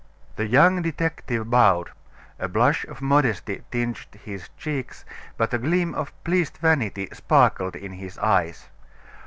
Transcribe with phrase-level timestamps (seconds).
[0.35, 1.91] The young detective bowed;
[2.39, 5.05] a blush of modesty tinged his cheeks,
[5.37, 8.69] but a gleam of pleased vanity sparkled in his eyes.